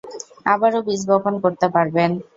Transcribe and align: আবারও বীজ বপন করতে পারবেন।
আবারও 0.45 0.79
বীজ 0.87 1.01
বপন 1.09 1.33
করতে 1.43 1.67
পারবেন। 1.75 2.11